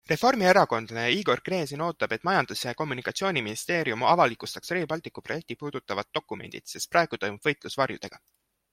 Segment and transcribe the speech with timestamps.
[0.09, 6.95] Reformierakondlane Igor Gräzin ootab, et majandus- ja kommunikatsiooniministeerium avalikustaks Rail Balticu projekti puudutavad dokumendid, sest
[6.97, 8.27] praegu toimub võitlus varjudega.